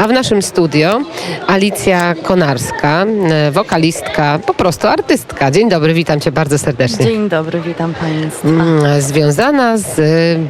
[0.00, 1.02] A w naszym studio
[1.46, 5.50] Alicja Konarska, e, wokalistka, po prostu artystka.
[5.50, 7.04] Dzień dobry, witam cię bardzo serdecznie.
[7.04, 8.48] Dzień dobry, witam Państwa.
[8.48, 10.00] Mm, Związana z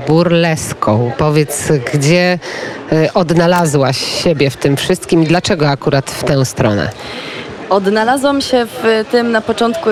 [0.09, 1.13] burleską.
[1.19, 2.39] Powiedz, gdzie
[2.93, 6.91] e, odnalazłaś siebie w tym wszystkim i dlaczego akurat w tę stronę?
[7.71, 9.91] Odnalazłam się w tym na początku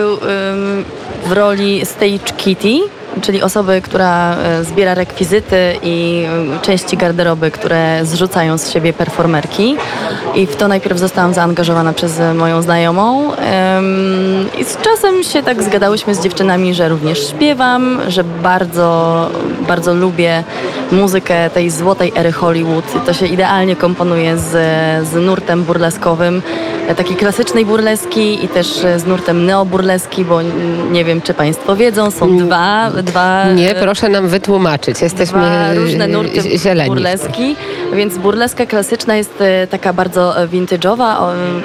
[1.27, 2.79] w roli stage kitty,
[3.21, 6.27] czyli osoby, która e, zbiera rekwizyty i
[6.57, 9.77] e, części garderoby, które zrzucają z siebie performerki.
[10.35, 13.33] I w to najpierw zostałam zaangażowana przez moją znajomą.
[14.59, 19.31] I z czasem się tak zgadałyśmy z dziewczynami, że również śpiewam, że bardzo,
[19.69, 20.45] bardzo lubię
[20.93, 22.85] muzykę tej złotej ery Hollywood.
[23.07, 24.51] To się idealnie komponuje z,
[25.09, 26.43] z nurtem burleskowym,
[26.97, 28.67] takiej klasycznej burleski i też
[28.97, 30.39] z nurtem neoburleski, bo
[30.91, 35.01] nie wiem, czy Państwo wiedzą, są dwa, dwa Nie, proszę nam wytłumaczyć.
[35.03, 36.91] Jesteśmy dwa różne nurty zieleni.
[36.91, 37.57] burleski,
[37.93, 41.17] więc burleska klasyczna jest e, taka bardzo vintage'owa,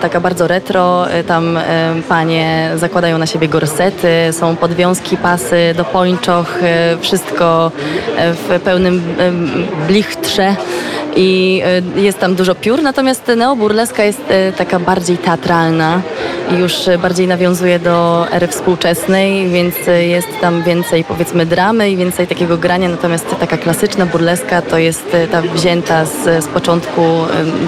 [0.02, 1.10] taka bardzo retro.
[1.12, 1.62] E, Tam e,
[2.10, 6.60] panie zakładają na siebie gorsety, są podwiązki, pasy do pończoch,
[7.02, 7.72] wszystko
[8.18, 9.13] w pełnym
[9.88, 10.56] blichtrze
[11.16, 11.62] i
[11.98, 16.02] e, jest tam dużo piór, natomiast neoburleska jest e, taka bardziej teatralna
[16.52, 21.98] i już bardziej nawiązuje do ery współczesnej, więc e, jest tam więcej powiedzmy dramy i
[21.98, 27.02] więcej takiego grania, natomiast taka klasyczna burleska to jest ta wzięta z, z początku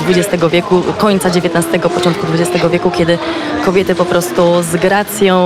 [0.09, 1.65] XX wieku, końca XIX,
[1.95, 3.17] początku XX wieku, kiedy
[3.65, 5.45] kobiety po prostu z gracją,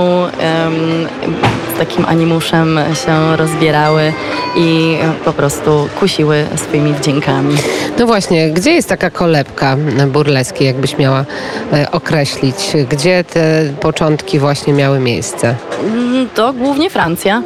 [1.74, 4.12] z takim animuszem się rozbierały
[4.56, 7.56] i po prostu kusiły swoimi wdziękami.
[8.00, 11.24] No właśnie, gdzie jest taka kolebka burleski, jakbyś miała
[11.72, 12.56] e, określić?
[12.88, 13.42] Gdzie te
[13.80, 15.54] początki właśnie miały miejsce?
[15.84, 17.42] Mm, To głównie Francja.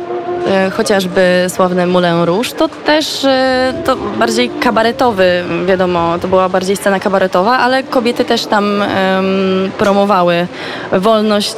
[0.50, 6.76] E, Chociażby sławne Moulin Rouge, to też e, to bardziej kabaretowy, wiadomo, to była bardziej
[6.76, 10.46] scena kabaretowa, ale kobiety też tam em, promowały
[10.92, 11.56] wolność,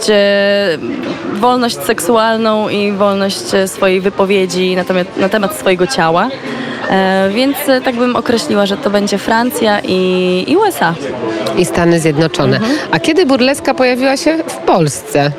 [1.32, 6.28] wolność seksualną i wolność swojej wypowiedzi na temat, na temat swojego ciała.
[6.90, 10.94] E, Więc e, tak bym określiła, że to będzie Francja i, i USA.
[11.58, 12.60] I Stany Zjednoczone.
[12.90, 15.30] A kiedy burleska pojawiła się w Polsce?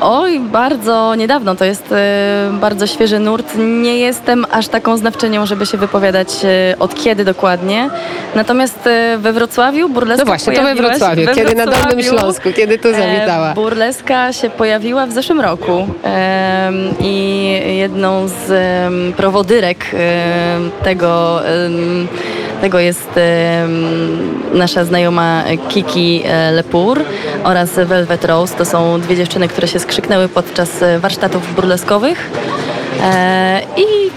[0.00, 1.54] Oj, bardzo niedawno.
[1.54, 3.54] To jest e, bardzo świeży nurt.
[3.58, 7.90] Nie jestem aż taką znawczynią, żeby się wypowiadać e, od kiedy dokładnie.
[8.34, 11.24] Natomiast e, we Wrocławiu burleska No właśnie, to we Wrocławiu.
[11.26, 12.48] we Kiedy na Dolnym Wrocławiu, Śląsku?
[12.56, 13.50] Kiedy tu zawitała?
[13.50, 15.86] E, burleska się pojawiła w zeszłym roku
[17.00, 17.48] i
[17.78, 18.52] jedną z
[19.16, 19.86] prowodyrek
[20.82, 21.40] tego,
[22.60, 23.10] tego jest
[24.54, 27.04] nasza znajoma Kiki e, Lepur
[27.44, 28.56] oraz Velvet Rose.
[28.56, 32.30] To są dwie dziewczyny, które się skrzyknęły podczas warsztatów burleskowych.
[33.02, 34.07] E, I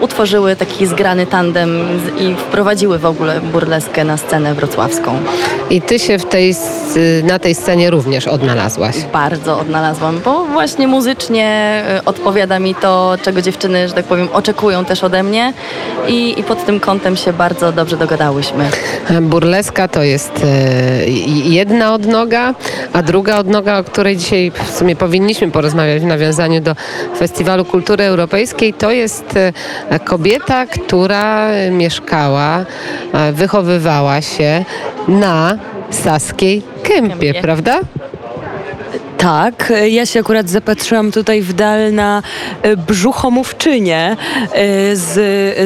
[0.00, 1.70] utworzyły taki zgrany tandem
[2.18, 5.18] i wprowadziły w ogóle burleskę na scenę wrocławską.
[5.70, 6.54] I ty się w tej,
[7.24, 8.96] na tej scenie również odnalazłaś.
[9.12, 11.46] bardzo odnalazłam, bo właśnie muzycznie
[11.88, 15.52] e, odpowiada mi to, czego dziewczyny, że tak powiem, oczekują też ode mnie
[16.08, 18.64] i, i pod tym kątem się bardzo dobrze dogadałyśmy.
[19.20, 21.08] Burleska to jest e,
[21.44, 22.54] jedna odnoga,
[22.92, 26.76] a druga odnoga, o której dzisiaj w sumie powinniśmy porozmawiać w nawiązaniu do
[27.18, 29.43] Festiwalu Kultury Europejskiej, to jest e,
[30.04, 32.64] kobieta, która mieszkała,
[33.12, 34.64] e, wychowywała się
[35.08, 35.58] na
[35.90, 37.42] Saskiej Kępie, Kępie.
[37.42, 37.80] prawda?
[39.24, 42.22] Tak, ja się akurat zapatrzyłam tutaj w dal na
[42.62, 44.16] e, brzuchomówczynię
[44.52, 45.12] e, z,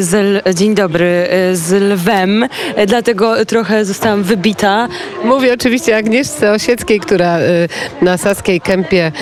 [0.04, 4.88] z dzień dobry, e, z lwem, e, dlatego trochę zostałam wybita.
[5.24, 7.38] Mówię oczywiście Agnieszce Osieckiej, która
[8.02, 9.12] na Saskiej Kępie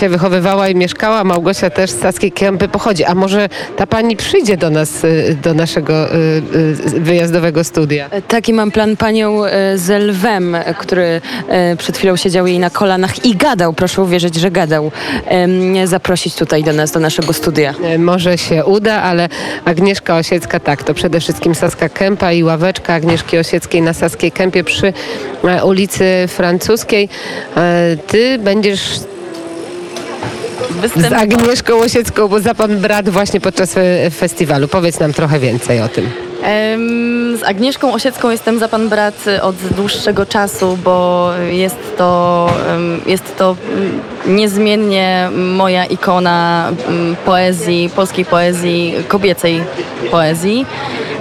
[0.00, 1.24] się wychowywała i mieszkała.
[1.24, 3.04] Małgosia też z Saskiej Kępy pochodzi.
[3.04, 5.02] A może ta pani przyjdzie do nas,
[5.42, 6.06] do naszego
[6.84, 8.08] wyjazdowego studia?
[8.10, 12.58] E, Taki mam plan panią e, z lwem, e, który e, przed chwilą siedział jej
[12.58, 14.90] na kolanach i gadał, proszę uwierzyć, że gadał,
[15.84, 17.74] zaprosić tutaj do nas, do naszego studia.
[17.84, 19.28] E, Może się uda, ale
[19.64, 24.64] Agnieszka Osiecka tak, to przede wszystkim Saska Kępa i ławeczka Agnieszki Osieckiej na Saskiej Kępie
[24.64, 24.92] przy
[25.44, 27.08] e, ulicy Francuskiej.
[27.56, 29.00] E, Ty będziesz
[30.70, 34.68] z Występ Agnieszką Osiecką, bo za pan brat właśnie podczas e, festiwalu.
[34.68, 36.10] Powiedz nam trochę więcej o tym.
[37.40, 42.50] Z Agnieszką Osiecką jestem za pan brat od dłuższego czasu, bo jest to,
[43.06, 44.00] jest to mm,
[44.36, 49.64] niezmiennie moja ikona mm, poezji, polskiej poezji, kobiecej
[50.10, 50.66] poezji.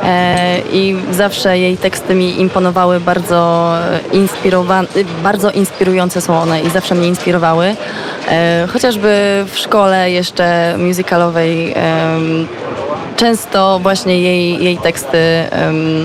[0.04, 3.72] E, I zawsze jej teksty mi imponowały, bardzo,
[4.14, 4.86] inspirowa-
[5.24, 7.76] bardzo inspirujące są one i zawsze mnie inspirowały.
[8.30, 11.74] E, Chociażby w szkole jeszcze musicalowej
[13.20, 15.18] często właśnie jej, jej teksty,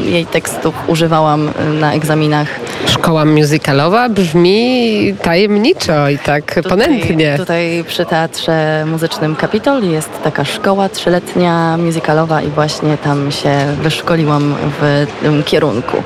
[0.04, 1.50] jej tekstów używałam
[1.80, 2.48] na egzaminach.
[2.86, 7.36] Szkoła musicalowa brzmi tajemniczo i tak tutaj, ponętnie.
[7.38, 13.50] Tutaj przy Teatrze Muzycznym Kapitol jest taka szkoła trzyletnia musicalowa i właśnie tam się
[13.82, 15.96] wyszkoliłam w tym kierunku.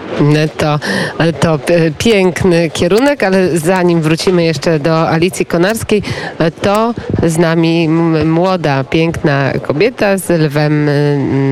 [0.59, 0.79] To,
[1.41, 1.59] to
[1.99, 6.03] piękny kierunek, ale zanim wrócimy jeszcze do Alicji Konarskiej,
[6.63, 6.95] to
[7.27, 7.89] z nami
[8.25, 10.91] młoda, piękna kobieta z lwem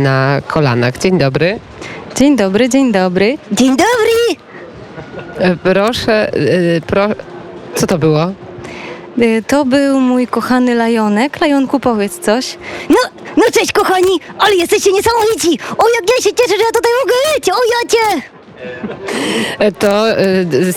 [0.02, 0.98] na kolanach.
[0.98, 1.58] Dzień dobry.
[2.14, 3.38] Dzień dobry, dzień dobry.
[3.52, 4.46] Dzień dobry!
[5.38, 7.08] E, proszę, e, pro...
[7.74, 8.22] co to było?
[9.18, 11.40] E, to był mój kochany Lajonek.
[11.40, 12.58] Lajonku, powiedz coś.
[12.88, 12.96] No,
[13.36, 15.58] no cześć kochani, ale jesteście niesamowici!
[15.78, 17.48] O, jak ja się cieszę, że ja tutaj mogę być!
[17.48, 18.35] O, jacie!
[19.78, 20.04] To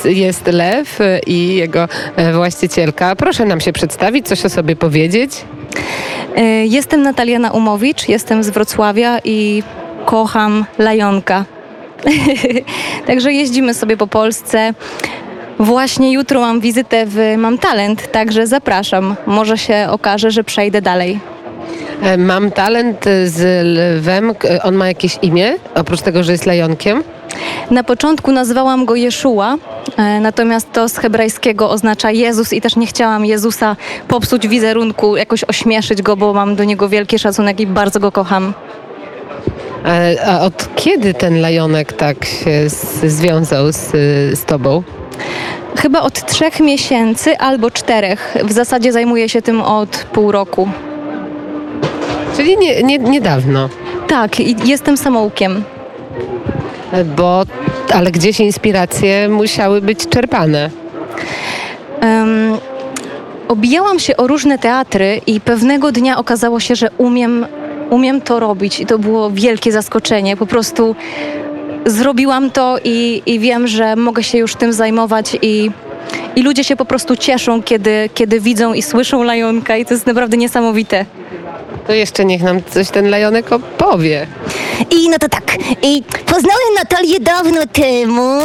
[0.05, 1.87] jest Lew i jego
[2.33, 3.15] właścicielka.
[3.15, 5.31] Proszę nam się przedstawić, coś o sobie powiedzieć.
[6.63, 9.63] Jestem Natalia Naumowicz, jestem z Wrocławia i
[10.05, 11.45] kocham Lajonka.
[13.07, 14.73] Także jeździmy sobie po Polsce.
[15.59, 19.15] Właśnie jutro mam wizytę w Mam Talent, także zapraszam.
[19.25, 21.19] Może się okaże, że przejdę dalej.
[22.03, 23.65] E, mam talent z
[23.97, 24.33] lwem.
[24.63, 27.03] On ma jakieś imię, oprócz tego, że jest lajonkiem?
[27.71, 29.57] Na początku nazwałam go Jeszua,
[29.97, 33.75] e, natomiast to z hebrajskiego oznacza Jezus i też nie chciałam Jezusa
[34.07, 38.53] popsuć wizerunku, jakoś ośmieszyć go, bo mam do niego wielki szacunek i bardzo go kocham.
[40.25, 42.69] A od kiedy ten lajonek tak się
[43.03, 43.91] związał z,
[44.39, 44.83] z tobą?
[45.77, 48.35] Chyba od trzech miesięcy albo czterech.
[48.43, 50.69] W zasadzie zajmuję się tym od pół roku.
[52.35, 53.69] Czyli nie, nie, niedawno.
[54.07, 55.63] Tak, jestem samoukiem.
[57.17, 57.43] Bo,
[57.93, 60.69] ale gdzieś inspiracje musiały być czerpane.
[62.01, 62.57] Um,
[63.47, 67.45] obijałam się o różne teatry i pewnego dnia okazało się, że umiem
[67.89, 70.37] umiem to robić i to było wielkie zaskoczenie.
[70.37, 70.95] Po prostu
[71.85, 75.71] zrobiłam to i, i wiem, że mogę się już tym zajmować i,
[76.35, 80.07] i ludzie się po prostu cieszą, kiedy, kiedy widzą i słyszą Lajonka i to jest
[80.07, 81.05] naprawdę niesamowite.
[81.89, 84.27] To jeszcze niech nam coś ten Lajonek opowie.
[84.91, 88.39] I no to tak, i poznałem Natalię dawno temu.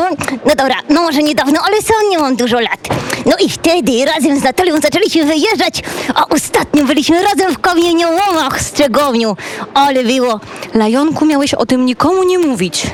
[0.47, 2.89] No dobra, no może niedawno, ale sam nie mam dużo lat.
[3.27, 5.83] No i wtedy razem z Natalią zaczęliśmy wyjeżdżać,
[6.15, 9.37] a ostatnio byliśmy razem w kamieniołomach z Czegowniu.
[9.75, 10.41] Ale było.
[10.75, 12.87] Lajonku, miałeś o tym nikomu nie mówić.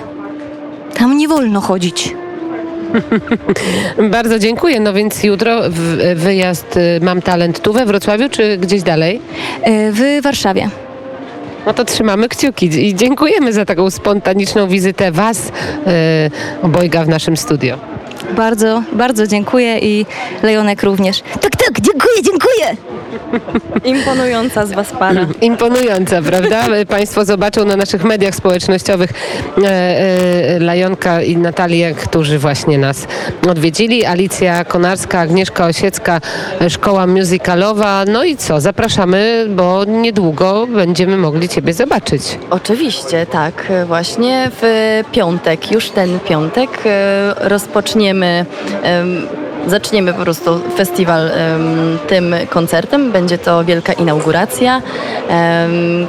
[0.94, 2.14] Tam nie wolno chodzić.
[4.10, 4.80] Bardzo dziękuję.
[4.80, 5.60] No więc jutro
[6.14, 9.16] wyjazd y, Mam Talent tu we Wrocławiu, czy gdzieś dalej?
[9.16, 10.68] Y, w Warszawie.
[11.66, 15.52] No to trzymamy kciuki i dziękujemy za taką spontaniczną wizytę Was yy,
[16.62, 17.78] obojga w naszym studio.
[18.36, 20.06] Bardzo, bardzo dziękuję i
[20.42, 21.20] Lejonek również.
[21.20, 22.76] Tak, tak, dziękuję, dziękuję.
[23.84, 25.26] Imponująca z Was para.
[25.40, 26.64] Imponująca, prawda?
[26.88, 29.10] Państwo zobaczą na naszych mediach społecznościowych
[29.58, 33.06] e, e, Lajonka i Natalię, którzy właśnie nas
[33.48, 34.04] odwiedzili.
[34.04, 36.20] Alicja Konarska, Agnieszka Osiecka,
[36.68, 38.04] Szkoła Musicalowa.
[38.04, 38.60] No i co?
[38.60, 42.22] Zapraszamy, bo niedługo będziemy mogli Ciebie zobaczyć.
[42.50, 43.72] Oczywiście, tak.
[43.86, 48.19] Właśnie w piątek, już ten piątek e, rozpoczniemy
[49.66, 51.30] zaczniemy po prostu festiwal
[52.08, 53.12] tym koncertem.
[53.12, 54.82] Będzie to wielka inauguracja.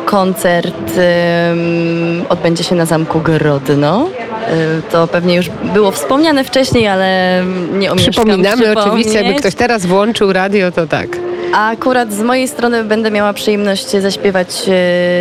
[0.06, 1.00] Koncert
[2.30, 4.10] odbędzie się na Zamku Grodno.
[4.92, 7.42] To pewnie już było wspomniane wcześniej, ale
[7.74, 11.08] nie omieszkam Przypominamy oczywiście, jakby ktoś teraz włączył radio, to tak.
[11.54, 14.74] A akurat z mojej strony będę miała przyjemność zaśpiewać e,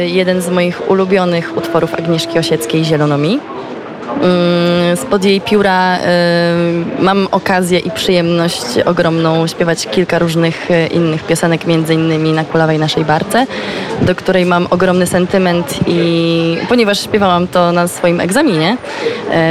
[0.09, 3.41] jeden z moich ulubionych utworów Agnieszki Osieckiej, Zielonomi.
[4.17, 6.01] Mm, spod jej pióra y,
[7.03, 12.79] mam okazję i przyjemność ogromną śpiewać kilka różnych y, innych piosenek, między innymi na Kulawej
[12.79, 13.47] Naszej Barce,
[14.03, 18.77] do której mam ogromny sentyment i ponieważ śpiewałam to na swoim egzaminie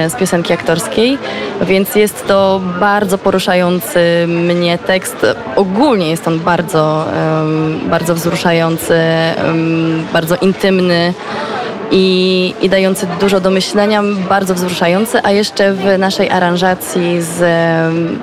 [0.05, 1.17] y, z piosenki aktorskiej,
[1.61, 5.25] więc jest to bardzo poruszający mnie tekst.
[5.55, 7.05] Ogólnie jest on bardzo,
[7.89, 8.99] bardzo wzruszający,
[10.13, 11.13] bardzo intymny
[11.91, 17.41] i, i dający dużo do myślenia, bardzo wzruszający, a jeszcze w naszej aranżacji z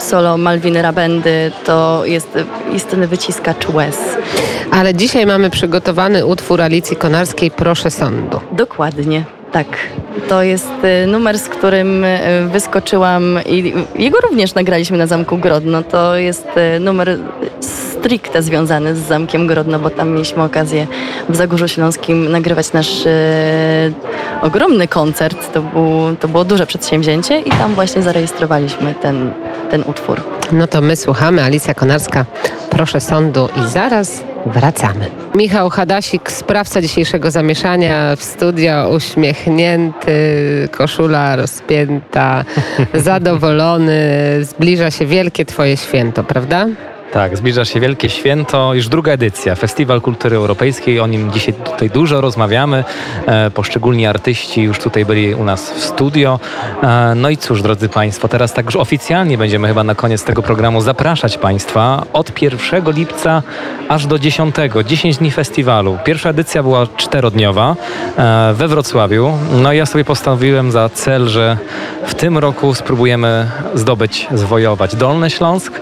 [0.03, 2.39] solo Malwiny Rabendy to jest
[2.73, 3.99] istny wyciskacz łez.
[4.71, 8.41] Ale dzisiaj mamy przygotowany utwór Alicji Konarskiej Proszę Sądu.
[8.53, 9.25] Dokładnie.
[9.53, 9.67] Tak,
[10.29, 10.73] to jest
[11.05, 12.19] y, numer, z którym y,
[12.53, 15.83] wyskoczyłam i jego również nagraliśmy na Zamku Grodno.
[15.83, 17.19] To jest y, numer
[17.61, 20.87] stricte związany z Zamkiem Grodno, bo tam mieliśmy okazję
[21.29, 23.11] w Zagórzu Śląskim nagrywać nasz e,
[24.43, 25.53] ogromny koncert.
[25.53, 29.33] To, był, to było duże przedsięwzięcie i tam właśnie zarejestrowaliśmy ten,
[29.71, 30.23] ten utwór.
[30.53, 31.43] No to my słuchamy.
[31.43, 32.25] Alicja Konarska,
[32.71, 35.11] proszę sądu i zaraz wracamy.
[35.35, 40.19] Michał Hadasik, sprawca dzisiejszego zamieszania w studio, uśmiechnięty,
[40.73, 42.45] koszula rozpięta,
[42.95, 44.01] zadowolony.
[44.43, 46.67] Zbliża się wielkie Twoje święto, prawda?
[47.13, 51.91] Tak, zbliża się wielkie święto, już druga edycja, Festiwal Kultury Europejskiej, o nim dzisiaj tutaj
[51.91, 52.85] dużo rozmawiamy,
[53.27, 56.41] e, poszczególni artyści już tutaj byli u nas w studio.
[56.83, 60.43] E, no i cóż, drodzy Państwo, teraz tak już oficjalnie będziemy chyba na koniec tego
[60.43, 62.03] programu zapraszać Państwa.
[62.13, 63.43] Od 1 lipca
[63.89, 64.55] aż do 10,
[64.87, 65.99] 10 dni festiwalu.
[66.05, 67.77] Pierwsza edycja była czterodniowa
[68.19, 71.59] e, we Wrocławiu, no i ja sobie postanowiłem za cel, że
[72.07, 75.81] w tym roku spróbujemy zdobyć, zwojować Dolny Śląsk.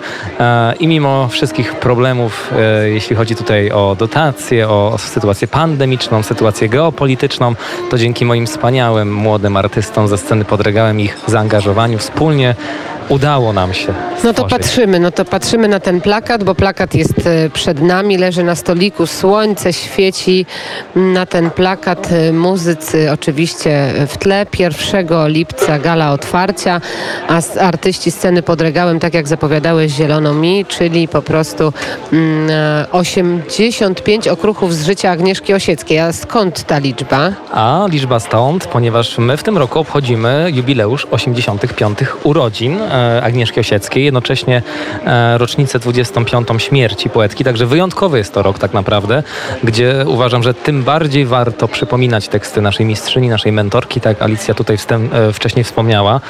[0.81, 7.55] I mimo wszystkich problemów, e, jeśli chodzi tutaj o dotacje, o sytuację pandemiczną, sytuację geopolityczną,
[7.91, 12.55] to dzięki moim wspaniałym młodym artystom ze sceny pod regałem ich zaangażowaniu wspólnie
[13.09, 13.95] udało nam się.
[14.25, 18.19] No to patrzymy, no to patrzymy na ten plakat, bo plakat jest e, przed nami,
[18.19, 20.47] leży na stoliku, słońce świeci
[20.97, 24.47] na ten plakat, e, muzycy oczywiście w tle.
[24.59, 26.81] 1 lipca gala otwarcia,
[27.29, 31.73] a artyści sceny pod regałem, tak jak zapowiadałeś Zielono Mi, czyli po prostu
[32.13, 32.51] mm,
[32.93, 35.99] 85 okruchów z życia Agnieszki Osieckiej.
[35.99, 37.33] A skąd ta liczba?
[37.53, 44.05] A liczba stąd, ponieważ my w tym roku obchodzimy jubileusz 85 urodzin E, Agnieszki Osieckiej,
[44.05, 44.63] jednocześnie
[45.07, 46.49] e, rocznicę 25.
[46.59, 49.23] śmierci poetki, także wyjątkowy jest to rok tak naprawdę,
[49.65, 54.77] gdzie uważam, że tym bardziej warto przypominać teksty naszej mistrzyni, naszej mentorki, tak Alicja tutaj
[55.13, 56.21] e, wcześniej wspomniała.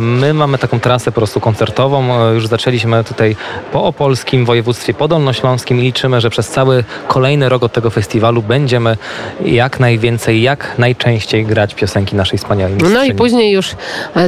[0.00, 3.36] My mamy taką trasę po prostu koncertową, już zaczęliśmy tutaj
[3.72, 8.96] po Opolskim, województwie podolnośląskim i liczymy, że przez cały kolejny rok od tego festiwalu będziemy
[9.44, 12.94] jak najwięcej, jak najczęściej grać piosenki naszej wspaniałej mistrzyni.
[12.94, 13.70] No i później już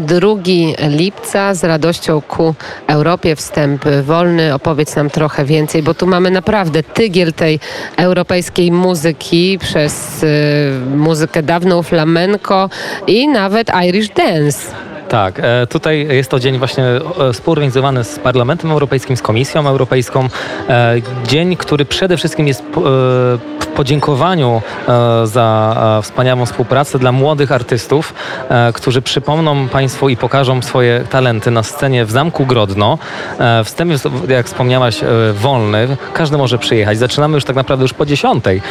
[0.02, 0.26] 2
[0.88, 2.55] lipca z radością ku
[2.87, 3.37] Europie.
[3.37, 4.55] Wstęp wolny.
[4.55, 7.61] Opowiedz nam trochę więcej, bo tu mamy naprawdę tygiel tej
[7.97, 12.71] europejskiej muzyki przez y, muzykę dawną, flamenco
[13.07, 14.92] i nawet Irish dance.
[15.12, 20.28] Tak, e, tutaj jest to dzień właśnie e, współorganizowany z Parlamentem Europejskim, z Komisją Europejską.
[20.69, 20.95] E,
[21.26, 22.62] dzień, który przede wszystkim jest
[23.61, 24.62] w podziękowaniu
[25.25, 28.14] za wspaniałą współpracę dla młodych artystów,
[28.75, 32.99] którzy przypomną Państwu i pokażą swoje talenty na scenie w Zamku Grodno.
[33.64, 35.00] Wstęp jest, jak wspomniałaś,
[35.35, 35.97] wolny.
[36.14, 36.99] Każdy może przyjechać.
[36.99, 38.62] Zaczynamy już tak naprawdę już po dziesiątej,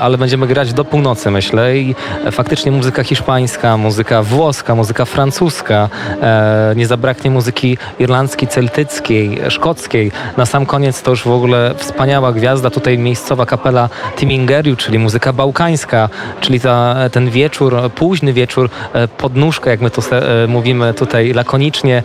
[0.00, 1.76] ale będziemy grać do północy, myślę.
[1.76, 1.94] I
[2.30, 10.12] faktycznie muzyka hiszpańska, muzyka włoska, muzyka francuska, e, nie zabraknie muzyki irlandzkiej, celtyckiej, szkockiej.
[10.36, 15.32] Na sam koniec to już w ogóle wspaniała gwiazda, tutaj miejscowa kapela Timingeriu, czyli muzyka
[15.32, 16.08] bałkańska,
[16.40, 22.02] czyli ta, ten wieczór, późny wieczór, e, podnóżka, jak my to e, mówimy tutaj lakonicznie.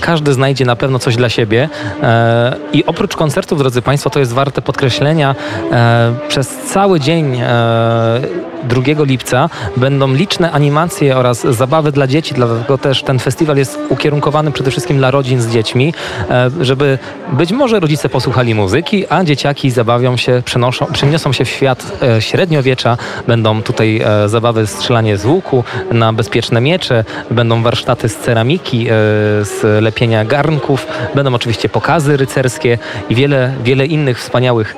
[0.00, 1.68] Każdy znajdzie na pewno coś dla siebie
[2.72, 5.34] i oprócz koncertów, drodzy Państwo, to jest warte podkreślenia,
[6.28, 7.40] przez cały dzień
[8.64, 14.52] 2 lipca będą liczne animacje oraz zabawy dla dzieci, dlatego też ten festiwal jest ukierunkowany
[14.52, 15.94] przede wszystkim dla rodzin z dziećmi,
[16.30, 16.98] e, żeby
[17.32, 22.22] być może rodzice posłuchali muzyki, a dzieciaki zabawią się, przenoszą, przeniosą się w świat e,
[22.22, 22.96] średniowiecza,
[23.26, 28.86] będą tutaj e, zabawy strzelanie z łuku na bezpieczne miecze, będą warsztaty z ceramiki,
[29.42, 32.78] z lepienia garnków, będą oczywiście pokazy rycerskie
[33.10, 34.76] i wiele, wiele innych wspaniałych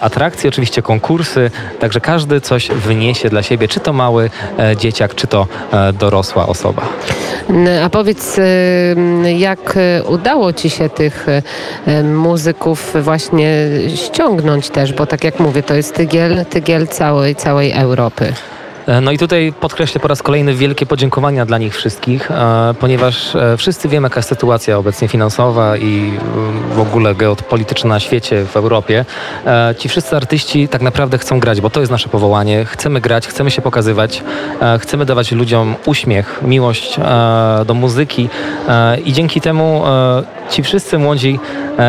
[0.00, 1.50] atrakcji, oczywiście konkursy,
[1.80, 5.92] także każdy coś wyniesie niesie dla siebie, czy to mały e, dzieciak, czy to e,
[5.92, 6.82] dorosła osoba.
[7.84, 8.42] A powiedz, e,
[9.32, 9.78] jak
[10.08, 11.26] udało Ci się tych
[12.04, 18.32] muzyków właśnie ściągnąć też, bo tak jak mówię, to jest tygiel, tygiel całej, całej Europy.
[18.86, 23.34] E, no i tutaj podkreślę po raz kolejny wielkie podziękowania dla nich wszystkich, e, ponieważ
[23.34, 26.12] e, wszyscy wiemy, jaka jest sytuacja obecnie finansowa i
[26.74, 29.04] w ogóle geopolityczna na świecie, w Europie.
[29.78, 32.64] Ci wszyscy artyści tak naprawdę chcą grać, bo to jest nasze powołanie.
[32.64, 34.22] Chcemy grać, chcemy się pokazywać,
[34.78, 36.96] chcemy dawać ludziom uśmiech, miłość
[37.66, 38.28] do muzyki
[39.04, 39.82] i dzięki temu
[40.52, 41.38] ci wszyscy młodzi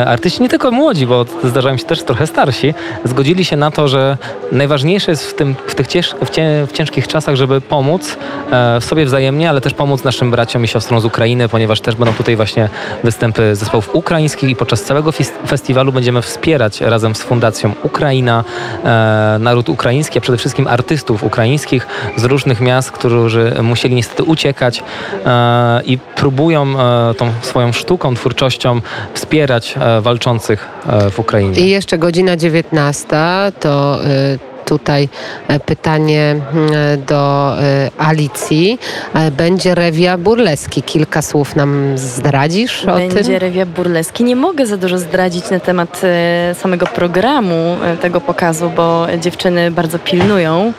[0.05, 4.17] artyści, nie tylko młodzi, bo zdarzają się też trochę starsi, zgodzili się na to, że
[4.51, 8.17] najważniejsze jest w, tym, w tych cięż, w, cię, w ciężkich czasach, żeby pomóc
[8.51, 12.13] e, sobie wzajemnie, ale też pomóc naszym braciom i siostrom z Ukrainy, ponieważ też będą
[12.13, 12.69] tutaj właśnie
[13.03, 15.11] występy zespołów ukraińskich i podczas całego
[15.47, 18.43] festiwalu będziemy wspierać razem z Fundacją Ukraina
[18.83, 24.83] e, naród ukraiński, a przede wszystkim artystów ukraińskich z różnych miast, którzy musieli niestety uciekać
[25.25, 26.73] e, i próbują
[27.17, 28.52] tą swoją sztuką, twórczością
[29.13, 30.67] wspierać walczących
[31.11, 31.59] w Ukrainie.
[31.59, 33.17] I jeszcze godzina 19
[33.59, 33.99] to
[34.65, 35.09] tutaj
[35.47, 36.71] e, pytanie mm,
[37.07, 38.79] do e, Alicji.
[39.13, 40.83] E, Będzie rewia burleski.
[40.83, 43.35] Kilka słów nam zdradzisz o Będzie tym?
[43.37, 44.23] rewia burleski.
[44.23, 49.71] Nie mogę za dużo zdradzić na temat e, samego programu e, tego pokazu, bo dziewczyny
[49.71, 50.73] bardzo pilnują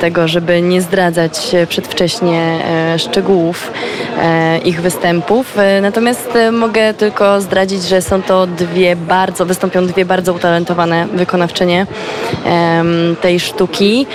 [0.00, 2.58] tego, żeby nie zdradzać e, przedwcześnie
[2.94, 3.72] e, szczegółów
[4.22, 5.58] e, ich występów.
[5.58, 11.06] E, Natomiast e, mogę tylko zdradzić, że są to dwie bardzo, wystąpią dwie bardzo utalentowane
[11.14, 11.86] wykonawczynie
[12.44, 14.06] em, tej sztuki.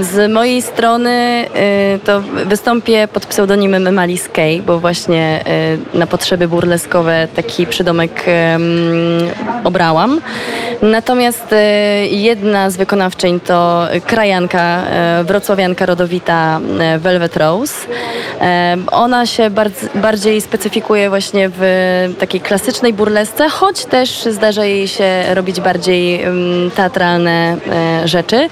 [0.00, 5.44] Z mojej strony e, to wystąpię pod pseudonimem Mali Skay, bo właśnie
[5.94, 8.24] e, na potrzeby burleskowe taki przydomek
[9.64, 10.20] obrałam.
[10.82, 17.74] Natomiast e, jedna z wykonawczyń to krajanka, e, wrocławianka rodowita e, Velvet Rose.
[18.92, 19.50] Ona się
[19.94, 21.62] bardziej specyfikuje właśnie w
[22.18, 26.24] takiej klasycznej burlesce, choć też zdarza jej się robić bardziej
[26.76, 27.56] teatralne
[28.04, 28.48] rzeczy.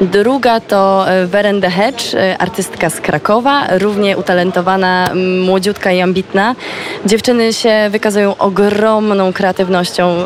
[0.00, 2.02] Druga to Weren de Hedge,
[2.38, 6.54] artystka z Krakowa, równie utalentowana, m, młodziutka i ambitna.
[7.06, 10.16] Dziewczyny się wykazują ogromną kreatywnością.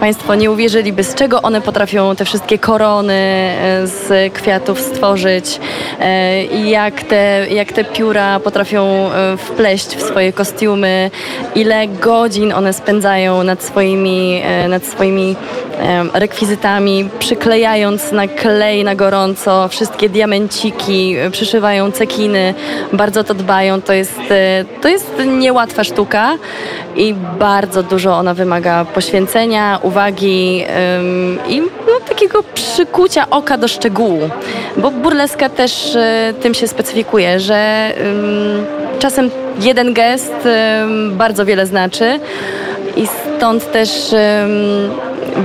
[0.00, 5.60] Państwo nie uwierzyliby, z czego one potrafią te wszystkie korony e, z kwiatów stworzyć
[6.00, 11.10] e, i jak te, jak te pióra potrafią e, wpleść w swoje kostiumy,
[11.54, 15.36] ile godzin one spędzają nad swoimi, nad swoimi
[16.14, 22.54] rekwizytami, przyklejając na klej na gorąco wszystkie diamenciki, przyszywają cekiny,
[22.92, 23.82] bardzo to dbają.
[23.82, 24.20] To jest,
[24.80, 26.38] to jest niełatwa sztuka
[26.96, 34.30] i bardzo dużo ona wymaga poświęcenia, uwagi em, i no, takiego przykucia oka do szczegółu.
[34.76, 37.56] Bo burleska też e, tym się specyfikuje, że
[37.96, 38.64] em,
[38.98, 39.30] czasem
[39.60, 40.34] jeden gest
[41.10, 42.20] bardzo wiele znaczy
[42.96, 44.14] i stąd też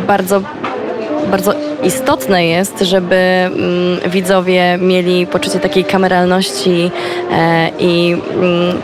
[0.08, 0.42] bardzo
[1.30, 3.50] bardzo istotne jest, żeby
[4.06, 6.92] widzowie mieli poczucie takiej kameralności
[7.32, 8.82] e, i mm,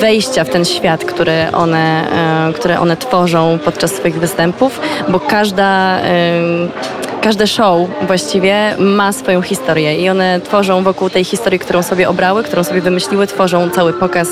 [0.00, 2.04] wejścia w ten świat, który one,
[2.48, 6.70] e, które one tworzą podczas swoich występów, bo każda, em,
[7.22, 12.42] każde show właściwie ma swoją historię i one tworzą wokół tej historii, którą sobie obrały,
[12.42, 14.28] którą sobie wymyśliły, tworzą cały pokaz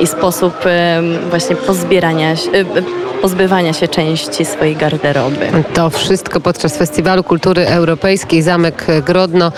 [0.00, 5.50] i sposób em, właśnie pozbierania, e, e, pozbywania się części swojej garderoby.
[5.74, 9.52] To wszystko podczas Festiwalu Kultury Europejskiej Zamek Grodno.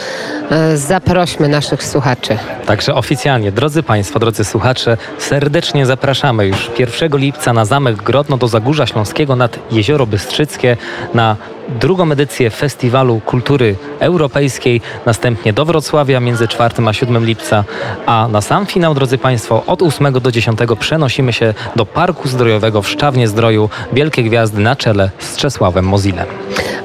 [0.50, 2.38] E, Zaprośmy naszych słuchaczy.
[2.66, 8.48] Także oficjalnie, drodzy Państwo, drodzy słuchacze, serdecznie zapraszamy już 1 lipca na Zamek Grodno do
[8.48, 10.76] Zagórza Śląskiego nad Jezioro Bystrzyckie
[11.14, 11.37] na
[11.68, 17.64] drugą edycję Festiwalu Kultury Europejskiej, następnie do Wrocławia między 4 a 7 lipca,
[18.07, 22.83] a na sam finał, drodzy Państwo, od 8 do 10 przenosimy się do Parku Zdrojowego
[22.83, 23.55] w Szczawnie Zdroju
[23.92, 26.26] Wielkie Gwiazdy na czele z Czesławem Mozilem.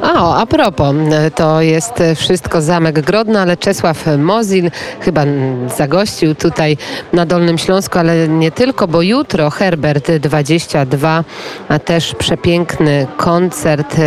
[0.01, 0.95] A, a propos,
[1.35, 5.23] to jest wszystko Zamek Grodno, ale Czesław Mozil chyba
[5.77, 6.77] zagościł tutaj
[7.13, 11.23] na Dolnym Śląsku, ale nie tylko, bo jutro Herbert 22,
[11.69, 13.97] a też przepiękny koncert e,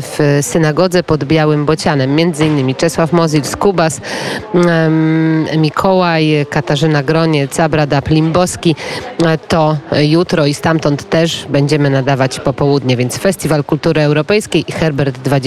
[0.00, 2.14] w synagodze pod Białym Bocianem.
[2.14, 4.00] Między innymi Czesław Mozil, Skubas,
[4.54, 8.76] em, Mikołaj, Katarzyna Gronie, Cabrada Plimbowski.
[9.26, 15.18] E, To jutro i stamtąd też będziemy nadawać popołudnie, więc Festiwal Kultury Europejskiej i Herbert
[15.18, 15.37] 22.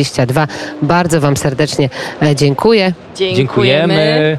[0.82, 1.90] Bardzo Wam serdecznie
[2.22, 2.94] e, dziękuję.
[3.16, 3.94] Dziękujemy.